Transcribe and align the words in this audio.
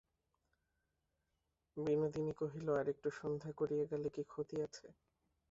বিনোদিনী 1.77 2.33
কহিল, 2.39 2.67
আর-একটু 2.79 3.07
সন্ধ্যা 3.19 3.51
করিয়া 3.59 3.85
গেলে 3.91 4.07
কি 4.15 4.23
ক্ষতি 4.27 4.55
আছে। 4.65 4.85